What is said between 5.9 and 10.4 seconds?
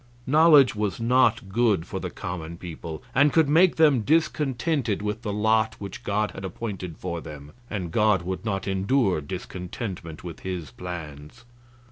God had appointed for them, and God would not endure discontentment with